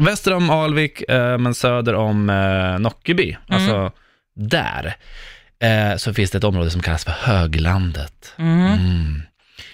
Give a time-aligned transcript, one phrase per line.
[0.00, 3.92] Väster om Alvik, eh, men söder om eh, Nockeby, alltså
[4.36, 4.96] där,
[5.62, 8.34] eh, så finns det ett område som kallas för Höglandet.
[8.38, 8.72] Mm.
[8.72, 9.22] Mm.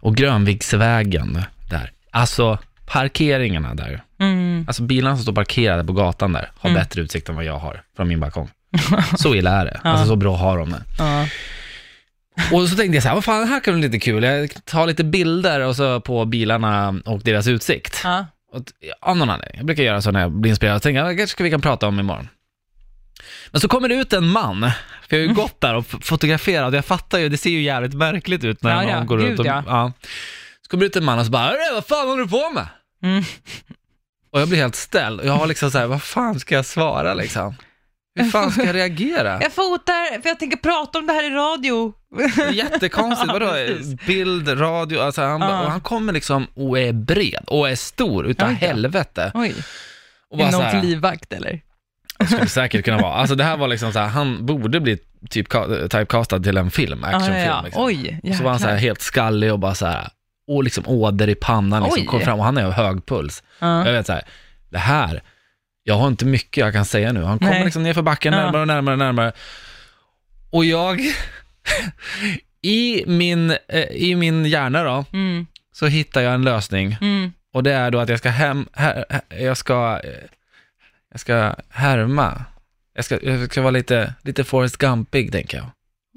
[0.00, 4.64] Och Grönviksvägen där, alltså parkeringarna där, Mm.
[4.68, 6.82] alltså bilarna som står parkerade på gatan där har Mm.
[6.82, 8.50] bättre utsikt än vad jag har från min balkong.
[9.18, 10.82] Så illa är det, alltså så bra har de det.
[10.98, 11.26] Ja.
[12.52, 14.22] Och så tänkte jag så här, vad fan, det här kan bli lite kul.
[14.22, 18.00] Jag tar lite bilder och så på bilarna och deras utsikt.
[18.04, 18.26] Ja.
[19.00, 19.56] Av någon anledning.
[19.58, 20.74] Jag brukar göra så när jag blir inspirerad.
[20.74, 22.28] Jag tänker, "Ja, kanske vi kan prata om imorgon.
[23.50, 24.70] Men så kommer det ut en man,
[25.08, 27.94] för jag har ju gått där och fotograferat jag fattar ju, det ser ju jävligt
[27.94, 29.92] märkligt ut när Ja, någon ja, går gud, runt och, ja.
[30.62, 32.50] Så kommer det ut en man och så bara, "Hörru, vad fan håller du på
[32.50, 32.66] med?
[33.02, 33.24] Mm.
[34.30, 36.66] Och jag blir helt ställd och jag har liksom så här, vad fan ska jag
[36.66, 37.54] svara liksom?
[38.14, 39.38] Hur fan ska jag reagera?
[39.42, 41.92] Jag fotar, för jag tänker prata om det här i radio.
[42.52, 43.52] Jättekonstigt, vadå?
[44.06, 45.64] Bild, radio, alltså han, Ja.
[45.64, 49.30] och han kommer liksom och är bred och är stor utav Oj helvete.
[49.34, 49.54] Oj,
[50.30, 51.60] Och är det någon livvakt eller?
[52.18, 53.12] det skulle säkert kunna vara.
[53.14, 54.98] Alltså det här var liksom så här, han borde bli
[55.30, 55.48] typ
[55.90, 57.36] typecastad till en film, actionfilm.
[57.36, 57.62] ja, ja.
[57.64, 57.84] Liksom.
[57.84, 60.08] Oj, så var han så här helt skallig och bara så här,
[60.48, 62.06] och liksom åder i pannan liksom, Oj.
[62.06, 63.42] kom fram och han är hög puls.
[63.58, 63.86] Ja.
[63.86, 64.22] Jag vet så här,
[64.70, 65.22] det här,
[65.84, 67.22] jag har inte mycket jag kan säga nu.
[67.22, 67.64] Han kommer Nej.
[67.64, 68.40] liksom ner för backen, Ja.
[68.40, 69.32] närmare och närmare och närmare.
[70.50, 71.00] Och jag,
[72.62, 76.96] i min, eh, i min hjärna då, Mm, så hittar jag en lösning.
[77.00, 77.32] mm.
[77.52, 80.10] Och det är då att jag ska hem, här, här, jag ska, eh,
[81.10, 82.44] jag ska härma.
[82.94, 85.66] Jag ska, jag ska vara lite, lite Forrest Gumpig, tänker jag.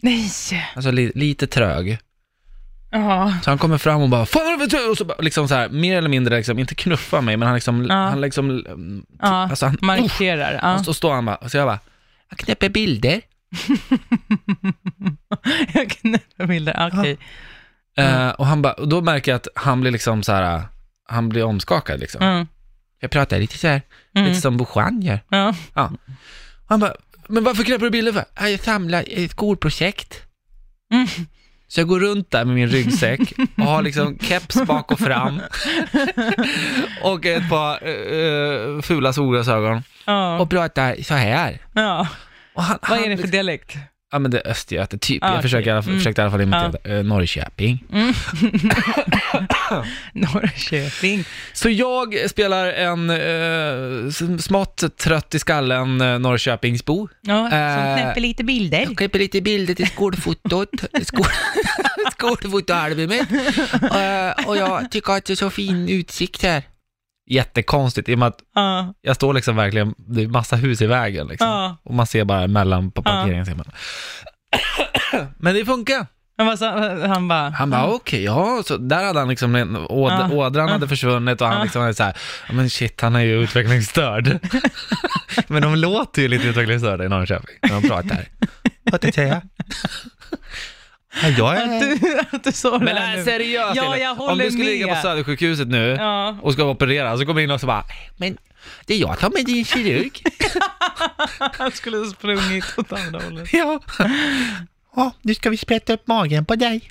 [0.02, 0.30] Nej!
[0.76, 1.98] Alltså li, lite trög.
[2.91, 3.33] Ja.
[3.43, 5.47] Så han kommer fram och bara, fan har du för tur?" Och så bara, liksom
[5.47, 7.95] så här, mer eller mindre, liksom, inte knuffa mig, men han liksom, Ja.
[7.95, 10.59] han liksom, mm, Ja, alltså han, markerar.
[10.63, 10.80] Ja.
[10.80, 11.80] och så står han bara, och så jag bara,
[12.30, 13.21] jag knäpper bilder.
[15.73, 17.17] jag knäpper bilder, okej.
[17.97, 20.61] Eh, och han bara, och då märker jag att han blir liksom så här,
[21.09, 22.21] han blir omskakad liksom.
[22.21, 22.47] Mm.
[22.99, 23.81] Jag pratar lite så här,
[24.15, 24.30] Mm.
[24.30, 25.19] lite som Bouchan gör.
[25.30, 25.53] Ja.
[25.73, 25.91] Ja.
[26.67, 26.93] Han bara,
[27.27, 28.25] men varför knäpper du bilder för?
[28.39, 30.21] "Ja, Jag samlar ett skolprojekt.
[30.93, 31.08] Mm.
[31.68, 35.42] Så jag går runt där med min ryggsäck och har liksom keps bak och fram
[37.04, 40.39] och ett par uh, fula solglasögon Ja.
[40.39, 41.61] och pratar så här.
[41.73, 42.08] ja.
[42.56, 43.76] Han, Vad är det för dialekt?
[44.12, 45.23] Ja men det är Östergöte, typ.
[45.23, 46.00] Ah, jag försöker, fall- Mm.
[46.00, 47.84] försökte i alla fall imitera uh, Norrköping.
[47.94, 48.14] Mm.
[50.14, 51.23] Norrköping.
[51.54, 57.08] Så jag spelar en uh, smått trött i skallen uh, Norrköpingsbo.
[57.22, 57.50] Ja, som
[58.04, 58.80] knäpper lite bilder.
[58.80, 60.70] Jag klipper lite bilder till skolfotot,
[61.04, 61.26] skol,
[62.12, 63.28] skolfotoalbumet.
[64.45, 66.64] Och jag tycker att det är så fin utsikt här.
[67.30, 68.93] Jättekonstigt, i och med att Ja.
[69.02, 71.48] jag står liksom verkligen, det är massa hus i vägen liksom.
[71.48, 71.77] Ja.
[71.83, 73.58] Och man ser bara mellan på parkeringen.
[73.58, 73.65] man.
[75.38, 76.05] Men det funkar.
[76.39, 77.49] Han, bara, han bara...
[77.49, 81.58] Han bara, okej, ja, så där hade han liksom, åd, ådran hade försvunnit och han
[81.58, 81.64] Ja.
[81.64, 82.17] liksom hade så här,
[82.52, 84.39] men shit, han är ju utvecklingsstörd.
[85.48, 88.26] men de låter ju lite utvecklingsstörda i Norrköping när de pratar.
[88.92, 89.42] Vad det?
[91.23, 93.23] Ja, jag Att du, att du sa det Men här nej, nu.
[93.23, 94.04] seriöst Ja, Elin.
[94.04, 95.02] jag Om håller du skulle ligga på med.
[95.02, 96.38] Södersjukhuset nu Ja.
[96.42, 97.83] och ska operera, så kommer in och så bara,
[98.17, 98.38] men
[98.86, 100.11] det är jag som är din kirurg.
[101.58, 103.54] Han skulle ha sprungit åt andra hållet.
[103.54, 103.80] ja.
[104.95, 106.82] Ja, nu ska vi sprätta upp magen på dig.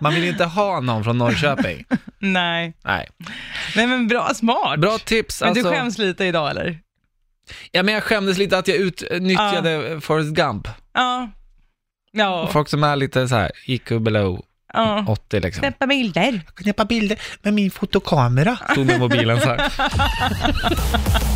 [0.00, 1.84] Man vill inte ha någon från Norrköping.
[2.18, 2.74] Nej.
[2.84, 3.08] Nej.
[3.76, 4.80] Nej men bra, smart.
[4.80, 5.40] Bra tips.
[5.40, 6.78] Men Alltså, du skäms lite idag eller?
[7.72, 10.68] ja, men jag skämdes lite att jag utnyttjade Forrest Gump.
[10.94, 11.30] Ja.
[12.16, 12.48] Ja.
[12.52, 14.40] Folk som är lite så här, gick below
[14.72, 15.04] ja.
[15.08, 15.60] 80 liksom.
[15.60, 16.40] Knäppa bilder.
[16.54, 18.58] Knäppa bilder med min fotokamera.
[18.72, 19.72] Stod med mobilen så här.